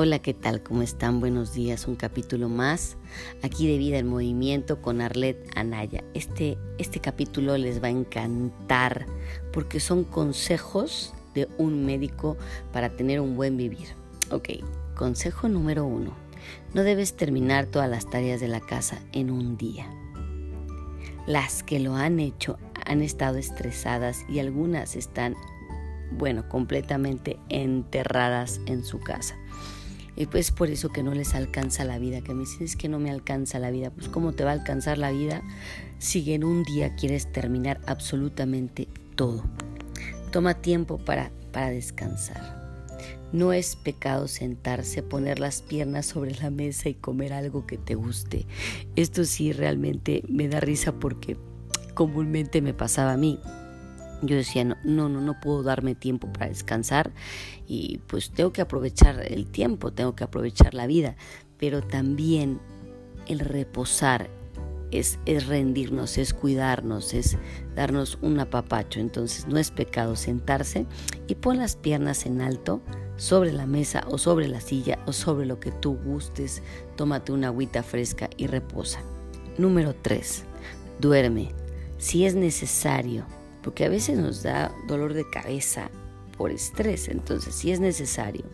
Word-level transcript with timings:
Hola, 0.00 0.20
¿qué 0.20 0.32
tal? 0.32 0.62
¿Cómo 0.62 0.82
están? 0.82 1.18
Buenos 1.18 1.54
días. 1.54 1.88
Un 1.88 1.96
capítulo 1.96 2.48
más 2.48 2.96
aquí 3.42 3.66
de 3.66 3.78
Vida 3.78 3.98
en 3.98 4.06
Movimiento 4.06 4.80
con 4.80 5.00
Arlet 5.00 5.36
Anaya. 5.56 6.04
Este, 6.14 6.56
este 6.78 7.00
capítulo 7.00 7.58
les 7.58 7.82
va 7.82 7.88
a 7.88 7.90
encantar 7.90 9.06
porque 9.52 9.80
son 9.80 10.04
consejos 10.04 11.14
de 11.34 11.48
un 11.58 11.84
médico 11.84 12.36
para 12.72 12.90
tener 12.90 13.18
un 13.18 13.34
buen 13.34 13.56
vivir. 13.56 13.88
Ok, 14.30 14.50
consejo 14.94 15.48
número 15.48 15.84
uno. 15.84 16.12
No 16.74 16.84
debes 16.84 17.16
terminar 17.16 17.66
todas 17.66 17.90
las 17.90 18.08
tareas 18.08 18.38
de 18.38 18.46
la 18.46 18.60
casa 18.60 19.00
en 19.10 19.32
un 19.32 19.56
día. 19.56 19.90
Las 21.26 21.64
que 21.64 21.80
lo 21.80 21.96
han 21.96 22.20
hecho 22.20 22.56
han 22.86 23.02
estado 23.02 23.36
estresadas 23.36 24.24
y 24.28 24.38
algunas 24.38 24.94
están, 24.94 25.34
bueno, 26.12 26.48
completamente 26.48 27.36
enterradas 27.48 28.60
en 28.66 28.84
su 28.84 29.00
casa. 29.00 29.34
Y 30.18 30.26
pues 30.26 30.50
por 30.50 30.68
eso 30.68 30.88
que 30.88 31.04
no 31.04 31.14
les 31.14 31.34
alcanza 31.34 31.84
la 31.84 32.00
vida, 32.00 32.22
que 32.22 32.34
me 32.34 32.40
dicen 32.40 32.64
es 32.64 32.74
que 32.74 32.88
no 32.88 32.98
me 32.98 33.08
alcanza 33.08 33.60
la 33.60 33.70
vida. 33.70 33.90
Pues 33.90 34.08
¿cómo 34.08 34.32
te 34.32 34.42
va 34.42 34.50
a 34.50 34.54
alcanzar 34.54 34.98
la 34.98 35.12
vida 35.12 35.42
si 35.98 36.32
en 36.34 36.42
un 36.42 36.64
día 36.64 36.96
quieres 36.96 37.30
terminar 37.30 37.80
absolutamente 37.86 38.88
todo? 39.14 39.44
Toma 40.32 40.54
tiempo 40.54 40.98
para, 40.98 41.30
para 41.52 41.70
descansar. 41.70 42.58
No 43.32 43.52
es 43.52 43.76
pecado 43.76 44.26
sentarse, 44.26 45.04
poner 45.04 45.38
las 45.38 45.62
piernas 45.62 46.06
sobre 46.06 46.34
la 46.34 46.50
mesa 46.50 46.88
y 46.88 46.94
comer 46.94 47.32
algo 47.32 47.64
que 47.64 47.78
te 47.78 47.94
guste. 47.94 48.44
Esto 48.96 49.24
sí 49.24 49.52
realmente 49.52 50.24
me 50.28 50.48
da 50.48 50.58
risa 50.58 50.98
porque 50.98 51.36
comúnmente 51.94 52.60
me 52.60 52.74
pasaba 52.74 53.12
a 53.12 53.16
mí 53.16 53.38
yo 54.22 54.36
decía, 54.36 54.64
no, 54.64 54.76
no, 54.84 55.08
no, 55.08 55.40
puedo 55.40 55.62
darme 55.62 55.94
tiempo 55.94 56.32
para 56.32 56.48
descansar 56.48 57.12
y 57.66 57.98
pues 58.06 58.30
tengo 58.30 58.52
que 58.52 58.62
aprovechar 58.62 59.20
el 59.26 59.46
tiempo, 59.46 59.92
tengo 59.92 60.14
que 60.14 60.24
aprovechar 60.24 60.74
la 60.74 60.86
vida, 60.86 61.16
pero 61.58 61.82
también 61.82 62.60
el 63.26 63.40
reposar 63.40 64.30
es, 64.90 65.18
es 65.26 65.46
rendirnos, 65.46 66.18
es 66.18 66.32
cuidarnos, 66.32 67.14
es 67.14 67.36
darnos 67.74 68.18
un 68.22 68.40
apapacho. 68.40 69.00
Entonces 69.00 69.46
no 69.46 69.58
es 69.58 69.70
pecado 69.70 70.16
sentarse 70.16 70.86
y 71.26 71.34
pon 71.34 71.58
las 71.58 71.76
piernas 71.76 72.26
en 72.26 72.40
alto 72.40 72.80
sobre 73.16 73.52
la 73.52 73.66
mesa 73.66 74.04
o 74.08 74.18
sobre 74.18 74.48
la 74.48 74.60
silla 74.60 74.98
o 75.06 75.12
sobre 75.12 75.46
lo 75.46 75.60
que 75.60 75.70
tú 75.70 75.98
gustes. 76.04 76.62
Tómate 76.96 77.32
una 77.32 77.48
agüita 77.48 77.82
fresca 77.82 78.30
y 78.36 78.46
reposa. 78.46 79.00
Número 79.58 79.94
3. 79.94 80.44
Duerme. 81.00 81.50
Si 81.98 82.24
es 82.24 82.34
necesario, 82.34 83.26
porque 83.68 83.84
a 83.84 83.90
veces 83.90 84.18
nos 84.18 84.42
da 84.42 84.74
dolor 84.86 85.12
de 85.12 85.28
cabeza 85.28 85.90
por 86.38 86.50
estrés, 86.50 87.08
entonces 87.08 87.54
si 87.54 87.70
es 87.70 87.80
necesario 87.80 88.46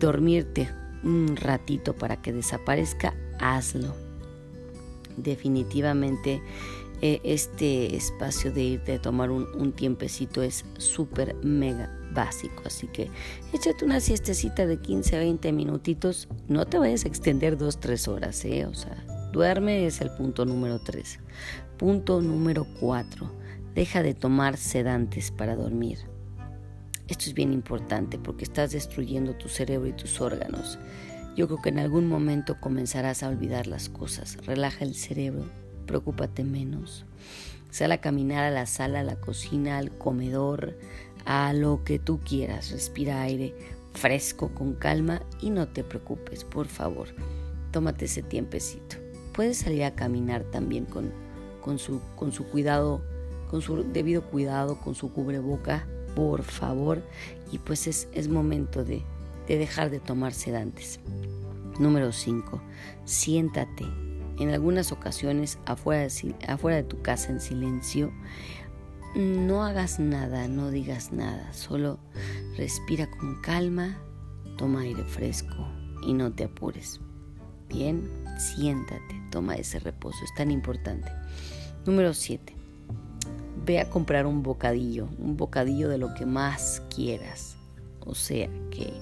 dormirte 0.00 0.68
un 1.04 1.36
ratito 1.36 1.94
para 1.94 2.20
que 2.20 2.32
desaparezca, 2.32 3.14
hazlo. 3.38 3.94
Definitivamente 5.16 6.42
eh, 7.00 7.20
este 7.22 7.94
espacio 7.94 8.50
de 8.52 8.64
irte 8.64 8.94
a 8.94 9.00
tomar 9.00 9.30
un, 9.30 9.72
tiempecito 9.72 10.42
es 10.42 10.64
súper 10.78 11.36
mega 11.44 11.96
básico, 12.12 12.64
así 12.66 12.88
que 12.88 13.08
échate 13.52 13.84
una 13.84 14.00
siestecita 14.00 14.66
de 14.66 14.80
15 14.80 15.14
a 15.14 15.20
20 15.20 15.52
minutitos, 15.52 16.26
no 16.48 16.66
te 16.66 16.76
vayas 16.76 17.04
a 17.04 17.08
extender 17.08 17.56
2-3 17.56 18.08
horas, 18.08 18.44
¿eh? 18.44 18.66
o 18.66 18.74
sea, 18.74 18.96
duerme 19.32 19.86
es 19.86 20.00
el 20.00 20.10
punto 20.10 20.44
número 20.44 20.80
3. 20.80 21.20
Punto 21.76 22.20
número 22.20 22.66
4 22.80 23.38
Deja 23.74 24.02
de 24.02 24.14
tomar 24.14 24.56
sedantes 24.56 25.30
para 25.30 25.56
dormir. 25.56 25.98
Esto 27.08 27.24
es 27.26 27.34
bien 27.34 27.52
importante 27.52 28.18
porque 28.18 28.44
estás 28.44 28.72
destruyendo 28.72 29.34
tu 29.34 29.48
cerebro 29.48 29.88
y 29.88 29.92
tus 29.92 30.20
órganos. 30.20 30.78
Yo 31.36 31.46
creo 31.46 31.62
que 31.62 31.68
en 31.70 31.78
algún 31.78 32.08
momento 32.08 32.60
comenzarás 32.60 33.22
a 33.22 33.28
olvidar 33.28 33.66
las 33.66 33.88
cosas. 33.88 34.36
Relaja 34.44 34.84
el 34.84 34.94
cerebro, 34.94 35.44
preocúpate 35.86 36.44
menos. 36.44 37.06
Sal 37.70 37.92
a 37.92 38.00
caminar 38.00 38.44
a 38.44 38.50
la 38.50 38.66
sala, 38.66 39.00
a 39.00 39.04
la 39.04 39.16
cocina, 39.16 39.78
al 39.78 39.96
comedor, 39.96 40.78
a 41.24 41.52
lo 41.52 41.84
que 41.84 41.98
tú 41.98 42.20
quieras. 42.20 42.72
Respira 42.72 43.22
aire 43.22 43.54
fresco, 43.94 44.52
con 44.54 44.74
calma 44.74 45.22
y 45.40 45.50
no 45.50 45.68
te 45.68 45.84
preocupes, 45.84 46.44
por 46.44 46.66
favor. 46.66 47.08
Tómate 47.70 48.06
ese 48.06 48.22
tiempecito. 48.22 48.96
Puedes 49.32 49.58
salir 49.58 49.84
a 49.84 49.94
caminar 49.94 50.42
también 50.44 50.84
con, 50.84 51.12
con, 51.60 51.78
su, 51.78 52.00
con 52.16 52.32
su 52.32 52.44
cuidado 52.44 53.02
con 53.50 53.62
su 53.62 53.84
debido 53.92 54.22
cuidado, 54.22 54.78
con 54.78 54.94
su 54.94 55.12
cubreboca, 55.12 55.86
por 56.14 56.42
favor. 56.42 57.02
Y 57.50 57.58
pues 57.58 57.86
es, 57.86 58.08
es 58.12 58.28
momento 58.28 58.84
de, 58.84 59.02
de 59.46 59.58
dejar 59.58 59.90
de 59.90 60.00
tomar 60.00 60.32
sedantes. 60.32 61.00
Número 61.78 62.12
5. 62.12 62.60
Siéntate. 63.04 63.84
En 64.38 64.50
algunas 64.50 64.92
ocasiones 64.92 65.58
afuera 65.64 66.02
de, 66.02 66.34
afuera 66.46 66.76
de 66.76 66.84
tu 66.84 67.02
casa 67.02 67.30
en 67.30 67.40
silencio. 67.40 68.12
No 69.14 69.64
hagas 69.64 69.98
nada, 69.98 70.46
no 70.48 70.70
digas 70.70 71.12
nada. 71.12 71.52
Solo 71.52 71.98
respira 72.56 73.10
con 73.10 73.40
calma, 73.40 73.98
toma 74.56 74.82
aire 74.82 75.02
fresco 75.04 75.66
y 76.06 76.12
no 76.12 76.32
te 76.32 76.44
apures. 76.44 77.00
Bien, 77.68 78.08
siéntate, 78.38 79.22
toma 79.30 79.56
ese 79.56 79.80
reposo, 79.80 80.18
es 80.24 80.34
tan 80.34 80.50
importante. 80.50 81.10
Número 81.84 82.14
7 82.14 82.57
ve 83.68 83.78
a 83.80 83.90
comprar 83.90 84.26
un 84.26 84.42
bocadillo, 84.42 85.10
un 85.18 85.36
bocadillo 85.36 85.90
de 85.90 85.98
lo 85.98 86.14
que 86.14 86.24
más 86.24 86.82
quieras. 86.88 87.58
O 88.00 88.14
sea, 88.14 88.48
que 88.70 88.94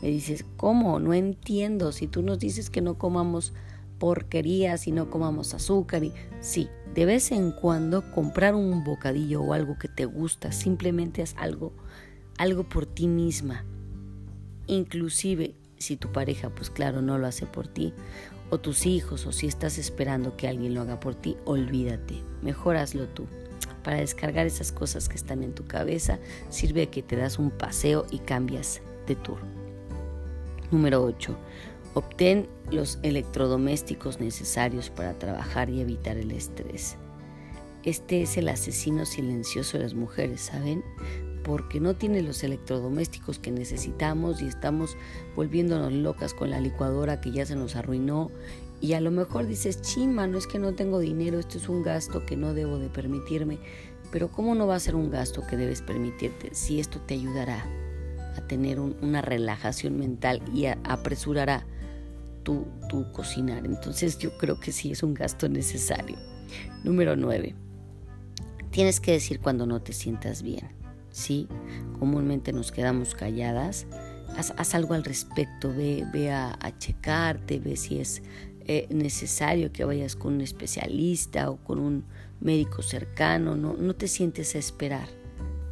me 0.00 0.08
dices, 0.08 0.46
¿cómo? 0.56 0.98
No 0.98 1.12
entiendo. 1.12 1.92
Si 1.92 2.06
tú 2.06 2.22
nos 2.22 2.38
dices 2.38 2.70
que 2.70 2.80
no 2.80 2.96
comamos 2.96 3.52
porquerías 3.98 4.86
y 4.88 4.92
no 4.92 5.10
comamos 5.10 5.52
azúcar. 5.52 6.04
Y... 6.04 6.12
Sí, 6.40 6.70
de 6.94 7.04
vez 7.04 7.32
en 7.32 7.52
cuando 7.52 8.10
comprar 8.12 8.54
un 8.54 8.82
bocadillo 8.82 9.42
o 9.42 9.52
algo 9.52 9.76
que 9.78 9.88
te 9.88 10.06
gusta, 10.06 10.52
simplemente 10.52 11.20
es 11.20 11.34
algo, 11.36 11.74
algo 12.38 12.66
por 12.66 12.86
ti 12.86 13.06
misma. 13.06 13.66
Inclusive 14.66 15.54
si 15.76 15.98
tu 15.98 16.12
pareja, 16.12 16.48
pues 16.48 16.70
claro, 16.70 17.02
no 17.02 17.18
lo 17.18 17.26
hace 17.26 17.44
por 17.44 17.68
ti, 17.68 17.92
o 18.48 18.58
tus 18.58 18.86
hijos, 18.86 19.26
o 19.26 19.32
si 19.32 19.46
estás 19.46 19.76
esperando 19.76 20.34
que 20.38 20.48
alguien 20.48 20.72
lo 20.72 20.80
haga 20.80 20.98
por 20.98 21.14
ti, 21.14 21.36
olvídate, 21.44 22.22
mejor 22.40 22.76
hazlo 22.76 23.06
tú 23.08 23.26
para 23.84 23.98
descargar 23.98 24.46
esas 24.46 24.72
cosas 24.72 25.08
que 25.08 25.14
están 25.14 25.44
en 25.44 25.54
tu 25.54 25.64
cabeza, 25.66 26.18
sirve 26.48 26.88
que 26.88 27.02
te 27.02 27.14
das 27.14 27.38
un 27.38 27.52
paseo 27.52 28.06
y 28.10 28.18
cambias 28.18 28.80
de 29.06 29.14
tour. 29.14 29.38
Número 30.72 31.04
8. 31.04 31.36
Obtén 31.94 32.48
los 32.72 32.98
electrodomésticos 33.02 34.18
necesarios 34.18 34.90
para 34.90 35.16
trabajar 35.16 35.70
y 35.70 35.80
evitar 35.80 36.16
el 36.16 36.32
estrés. 36.32 36.96
Este 37.84 38.22
es 38.22 38.36
el 38.36 38.48
asesino 38.48 39.04
silencioso 39.04 39.76
de 39.76 39.84
las 39.84 39.94
mujeres, 39.94 40.40
¿saben? 40.40 40.82
Porque 41.44 41.78
no 41.78 41.94
tiene 41.94 42.22
los 42.22 42.42
electrodomésticos 42.42 43.38
que 43.38 43.50
necesitamos 43.50 44.40
y 44.40 44.46
estamos 44.46 44.96
volviéndonos 45.36 45.92
locas 45.92 46.32
con 46.32 46.50
la 46.50 46.60
licuadora 46.60 47.20
que 47.20 47.30
ya 47.30 47.44
se 47.44 47.54
nos 47.54 47.76
arruinó 47.76 48.30
y 48.80 48.92
a 48.92 49.00
lo 49.00 49.10
mejor 49.10 49.46
dices, 49.46 49.80
chima, 49.80 50.26
no 50.26 50.38
es 50.38 50.46
que 50.46 50.58
no 50.58 50.74
tengo 50.74 50.98
dinero, 50.98 51.38
esto 51.38 51.58
es 51.58 51.68
un 51.68 51.82
gasto 51.82 52.26
que 52.26 52.36
no 52.36 52.54
debo 52.54 52.78
de 52.78 52.88
permitirme. 52.88 53.58
Pero 54.12 54.30
¿cómo 54.30 54.54
no 54.54 54.66
va 54.66 54.76
a 54.76 54.80
ser 54.80 54.94
un 54.94 55.10
gasto 55.10 55.42
que 55.46 55.56
debes 55.56 55.82
permitirte 55.82 56.54
si 56.54 56.80
esto 56.80 57.00
te 57.00 57.14
ayudará 57.14 57.64
a 58.36 58.46
tener 58.46 58.78
una 58.80 59.22
relajación 59.22 59.98
mental 59.98 60.42
y 60.52 60.66
apresurará 60.66 61.66
tu, 62.42 62.66
tu 62.88 63.10
cocinar? 63.12 63.64
Entonces 63.64 64.18
yo 64.18 64.36
creo 64.38 64.60
que 64.60 64.72
sí 64.72 64.92
es 64.92 65.02
un 65.02 65.14
gasto 65.14 65.48
necesario. 65.48 66.16
Número 66.84 67.16
9. 67.16 67.54
Tienes 68.70 69.00
que 69.00 69.12
decir 69.12 69.40
cuando 69.40 69.66
no 69.66 69.80
te 69.80 69.92
sientas 69.92 70.42
bien. 70.42 70.84
¿sí? 71.14 71.48
Comúnmente 71.98 72.52
nos 72.52 72.72
quedamos 72.72 73.14
calladas. 73.14 73.86
Haz, 74.36 74.74
algo 74.74 74.94
al 74.94 75.04
respecto, 75.04 75.72
ve, 75.72 76.04
ve 76.12 76.32
a, 76.32 76.58
a, 76.60 76.76
checarte, 76.76 77.60
ve 77.60 77.76
si 77.76 78.00
es 78.00 78.20
eh, 78.66 78.86
necesario 78.90 79.72
que 79.72 79.84
vayas 79.84 80.16
con 80.16 80.34
un 80.34 80.40
especialista 80.40 81.50
o 81.50 81.56
con 81.56 81.78
un 81.78 82.04
médico 82.40 82.82
cercano, 82.82 83.56
no, 83.56 83.74
no 83.74 83.94
te 83.94 84.08
sientes 84.08 84.54
a 84.54 84.58
esperar, 84.58 85.08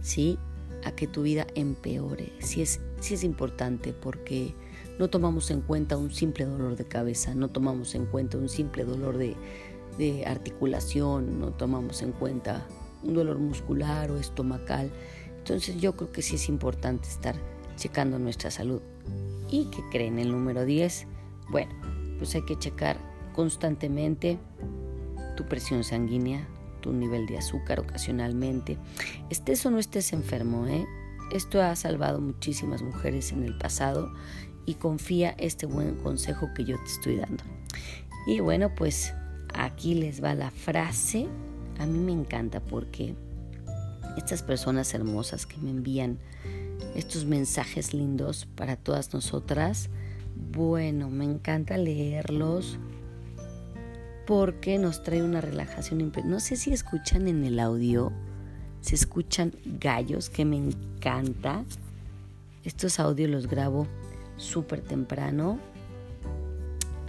¿sí? 0.00 0.38
A 0.84 0.92
que 0.92 1.06
tu 1.06 1.22
vida 1.22 1.46
empeore. 1.54 2.32
Sí 2.40 2.62
es, 2.62 2.80
sí 3.00 3.14
es 3.14 3.24
importante 3.24 3.92
porque 3.92 4.54
no 4.98 5.08
tomamos 5.08 5.50
en 5.50 5.60
cuenta 5.60 5.96
un 5.96 6.10
simple 6.10 6.44
dolor 6.46 6.76
de 6.76 6.84
cabeza, 6.84 7.34
no 7.34 7.48
tomamos 7.48 7.94
en 7.94 8.06
cuenta 8.06 8.38
un 8.38 8.48
simple 8.48 8.84
dolor 8.84 9.18
de, 9.18 9.36
de 9.96 10.26
articulación, 10.26 11.38
no 11.38 11.52
tomamos 11.52 12.02
en 12.02 12.12
cuenta 12.12 12.66
un 13.02 13.14
dolor 13.14 13.38
muscular 13.38 14.10
o 14.10 14.18
estomacal. 14.18 14.90
Entonces 15.38 15.80
yo 15.80 15.96
creo 15.96 16.12
que 16.12 16.22
sí 16.22 16.36
es 16.36 16.48
importante 16.48 17.08
estar 17.08 17.36
checando 17.76 18.18
nuestra 18.18 18.50
salud. 18.50 18.80
¿Y 19.50 19.66
qué 19.66 19.82
creen? 19.90 20.18
El 20.18 20.32
número 20.32 20.64
10, 20.64 21.06
bueno, 21.50 21.99
pues 22.20 22.34
hay 22.34 22.42
que 22.42 22.58
checar 22.58 22.98
constantemente 23.34 24.38
tu 25.38 25.46
presión 25.46 25.82
sanguínea, 25.84 26.46
tu 26.82 26.92
nivel 26.92 27.26
de 27.26 27.38
azúcar 27.38 27.80
ocasionalmente. 27.80 28.76
Estés 29.30 29.64
o 29.64 29.70
no 29.70 29.78
estés 29.78 30.12
enfermo, 30.12 30.66
¿eh? 30.66 30.84
Esto 31.32 31.62
ha 31.62 31.74
salvado 31.76 32.20
muchísimas 32.20 32.82
mujeres 32.82 33.32
en 33.32 33.44
el 33.44 33.56
pasado 33.56 34.12
y 34.66 34.74
confía 34.74 35.30
este 35.38 35.64
buen 35.64 35.94
consejo 35.96 36.50
que 36.54 36.64
yo 36.66 36.76
te 36.76 36.90
estoy 36.90 37.16
dando. 37.16 37.42
Y 38.26 38.40
bueno, 38.40 38.74
pues 38.74 39.14
aquí 39.54 39.94
les 39.94 40.22
va 40.22 40.34
la 40.34 40.50
frase. 40.50 41.26
A 41.78 41.86
mí 41.86 41.98
me 41.98 42.12
encanta 42.12 42.60
porque 42.60 43.14
estas 44.18 44.42
personas 44.42 44.92
hermosas 44.92 45.46
que 45.46 45.56
me 45.56 45.70
envían 45.70 46.18
estos 46.94 47.24
mensajes 47.24 47.94
lindos 47.94 48.46
para 48.56 48.76
todas 48.76 49.14
nosotras, 49.14 49.88
bueno, 50.36 51.10
me 51.10 51.24
encanta 51.24 51.76
leerlos 51.76 52.78
porque 54.26 54.78
nos 54.78 55.02
trae 55.02 55.22
una 55.22 55.40
relajación. 55.40 56.12
No 56.24 56.40
sé 56.40 56.56
si 56.56 56.72
escuchan 56.72 57.28
en 57.28 57.44
el 57.44 57.58
audio, 57.58 58.12
se 58.80 58.94
escuchan 58.94 59.52
gallos, 59.64 60.30
que 60.30 60.44
me 60.44 60.56
encanta. 60.56 61.64
Estos 62.64 63.00
audios 63.00 63.30
los 63.30 63.46
grabo 63.46 63.86
súper 64.36 64.80
temprano. 64.82 65.58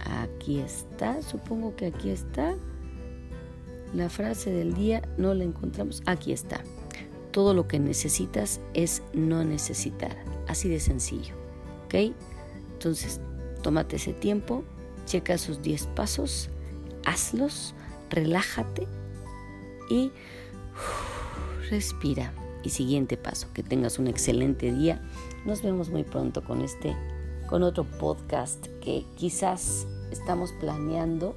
Aquí 0.04 0.58
está, 0.58 1.22
supongo 1.22 1.76
que 1.76 1.86
aquí 1.86 2.10
está. 2.10 2.54
La 3.94 4.08
frase 4.08 4.50
del 4.50 4.74
día 4.74 5.02
no 5.18 5.34
la 5.34 5.44
encontramos. 5.44 6.02
Aquí 6.06 6.32
está. 6.32 6.62
Todo 7.30 7.54
lo 7.54 7.68
que 7.68 7.78
necesitas 7.78 8.60
es 8.74 9.02
no 9.12 9.44
necesitar. 9.44 10.16
Así 10.48 10.68
de 10.68 10.80
sencillo. 10.80 11.34
¿Ok? 11.84 12.14
Entonces, 12.82 13.20
tómate 13.62 13.94
ese 13.94 14.12
tiempo, 14.12 14.64
checa 15.06 15.38
sus 15.38 15.62
10 15.62 15.86
pasos, 15.94 16.50
hazlos, 17.06 17.76
relájate 18.10 18.88
y 19.88 20.10
respira. 21.70 22.34
Y 22.64 22.70
siguiente 22.70 23.16
paso, 23.16 23.46
que 23.54 23.62
tengas 23.62 24.00
un 24.00 24.08
excelente 24.08 24.72
día. 24.72 25.00
Nos 25.46 25.62
vemos 25.62 25.90
muy 25.90 26.02
pronto 26.02 26.42
con 26.42 26.60
este, 26.60 26.96
con 27.48 27.62
otro 27.62 27.84
podcast 27.84 28.66
que 28.80 29.04
quizás 29.14 29.86
estamos 30.10 30.50
planeando 30.58 31.36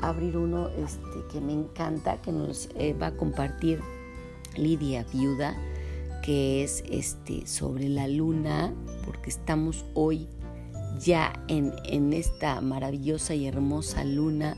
abrir 0.00 0.36
uno 0.36 0.68
este, 0.68 1.26
que 1.32 1.40
me 1.40 1.52
encanta, 1.52 2.22
que 2.22 2.30
nos 2.30 2.68
eh, 2.76 2.94
va 2.94 3.08
a 3.08 3.16
compartir 3.16 3.80
Lidia 4.56 5.04
Viuda, 5.12 5.56
que 6.28 6.62
es 6.62 6.84
este, 6.90 7.46
sobre 7.46 7.88
la 7.88 8.06
luna, 8.06 8.74
porque 9.06 9.30
estamos 9.30 9.86
hoy 9.94 10.28
ya 11.00 11.32
en, 11.48 11.72
en 11.84 12.12
esta 12.12 12.60
maravillosa 12.60 13.34
y 13.34 13.46
hermosa 13.46 14.04
luna 14.04 14.54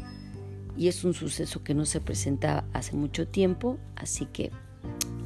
y 0.76 0.88
es 0.88 1.04
un 1.04 1.14
suceso 1.14 1.62
que 1.62 1.76
no 1.76 1.86
se 1.86 2.00
presenta 2.00 2.64
hace 2.72 2.96
mucho 2.96 3.28
tiempo, 3.28 3.78
así 3.94 4.26
que 4.26 4.50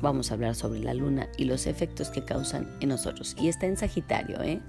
vamos 0.02 0.30
a 0.30 0.34
hablar 0.34 0.54
sobre 0.54 0.80
la 0.80 0.92
luna 0.92 1.30
y 1.38 1.46
los 1.46 1.66
efectos 1.66 2.10
que 2.10 2.26
causan 2.26 2.76
en 2.80 2.90
nosotros. 2.90 3.34
Y 3.40 3.48
está 3.48 3.64
en 3.64 3.78
Sagitario, 3.78 4.42
¿eh? 4.42 4.60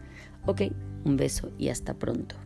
Ok, 0.46 0.62
un 1.04 1.18
beso 1.18 1.52
y 1.58 1.68
hasta 1.68 1.94
pronto. 1.96 2.38